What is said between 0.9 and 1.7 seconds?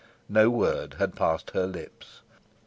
had passed her